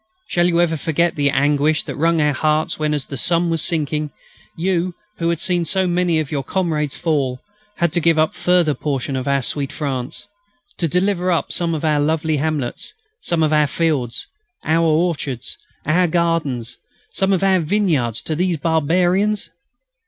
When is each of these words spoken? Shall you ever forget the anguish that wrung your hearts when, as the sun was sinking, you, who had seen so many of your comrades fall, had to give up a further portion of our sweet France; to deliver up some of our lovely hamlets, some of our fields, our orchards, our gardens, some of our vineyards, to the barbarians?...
Shall 0.25 0.47
you 0.47 0.59
ever 0.59 0.77
forget 0.77 1.15
the 1.15 1.29
anguish 1.29 1.83
that 1.83 1.95
wrung 1.95 2.17
your 2.17 2.33
hearts 2.33 2.79
when, 2.79 2.91
as 2.91 3.05
the 3.05 3.17
sun 3.17 3.51
was 3.51 3.61
sinking, 3.61 4.09
you, 4.57 4.95
who 5.19 5.29
had 5.29 5.39
seen 5.39 5.63
so 5.63 5.85
many 5.85 6.19
of 6.19 6.31
your 6.31 6.41
comrades 6.41 6.95
fall, 6.95 7.39
had 7.75 7.93
to 7.93 7.99
give 7.99 8.17
up 8.17 8.31
a 8.31 8.33
further 8.33 8.73
portion 8.73 9.15
of 9.15 9.27
our 9.27 9.43
sweet 9.43 9.71
France; 9.71 10.25
to 10.79 10.87
deliver 10.87 11.31
up 11.31 11.51
some 11.51 11.75
of 11.75 11.85
our 11.85 11.99
lovely 11.99 12.37
hamlets, 12.37 12.95
some 13.21 13.43
of 13.43 13.53
our 13.53 13.67
fields, 13.67 14.25
our 14.63 14.87
orchards, 14.87 15.55
our 15.85 16.07
gardens, 16.07 16.77
some 17.11 17.31
of 17.31 17.43
our 17.43 17.59
vineyards, 17.59 18.23
to 18.23 18.35
the 18.35 18.55
barbarians?... 18.55 19.51